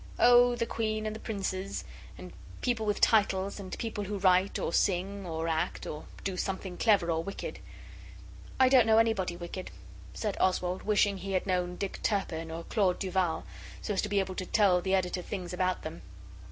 [0.17, 1.83] 'Oh, the Queen and the Princes,
[2.17, 6.75] and people with titles, and people who write, or sing, or act or do something
[6.75, 7.59] clever or wicked.'
[8.59, 9.69] 'I don't know anybody wicked,'
[10.15, 13.45] said Oswald, wishing he had known Dick Turpin, or Claude Duval,
[13.83, 16.01] so as to be able to tell the Editor things about them.